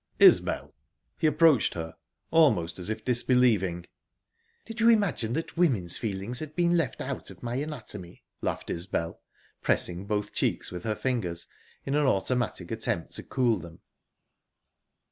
"Isbel!" 0.17 0.73
He 1.19 1.27
approached 1.27 1.75
her, 1.75 1.95
almost 2.31 2.79
as 2.79 2.89
if 2.89 3.05
disbelieving. 3.05 3.85
"Did 4.65 4.79
you 4.79 4.89
imagine 4.89 5.33
that 5.33 5.55
women's 5.55 5.99
feelings 5.99 6.39
had 6.39 6.55
been 6.55 6.75
left 6.75 7.01
out 7.01 7.29
of 7.29 7.43
my 7.43 7.57
anatomy?" 7.57 8.23
laughed 8.41 8.71
Isbel, 8.71 9.21
pressing 9.61 10.07
both 10.07 10.33
cheeks 10.33 10.71
with 10.71 10.85
her 10.85 10.95
fingers 10.95 11.45
in 11.85 11.93
an 11.93 12.07
automatic 12.07 12.71
attempt 12.71 13.11
to 13.17 13.21
cool 13.23 13.59
them. 13.59 13.81